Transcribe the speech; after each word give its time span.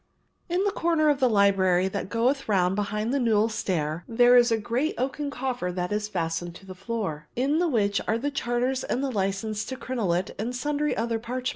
"'In 0.49 0.63
the 0.63 0.71
corner 0.71 1.09
of 1.09 1.19
the 1.19 1.29
library 1.29 1.87
that 1.87 2.09
goeth 2.09 2.49
round 2.49 2.75
behind 2.75 3.13
the 3.13 3.19
newel 3.19 3.49
stair 3.49 4.03
there 4.07 4.35
is 4.35 4.51
a 4.51 4.57
great 4.57 4.95
oaken 4.97 5.29
coffer 5.29 5.71
that 5.71 5.91
is 5.91 6.07
fastened 6.09 6.55
to 6.55 6.65
the 6.65 6.73
floor, 6.73 7.27
in 7.35 7.59
the 7.59 7.67
which 7.67 8.01
are 8.07 8.17
the 8.17 8.31
charters 8.31 8.83
and 8.83 9.03
the 9.03 9.11
license 9.11 9.63
to 9.65 9.77
crenellate 9.77 10.31
and 10.39 10.55
sundry 10.55 10.97
other 10.97 11.19
parchments. 11.19 11.49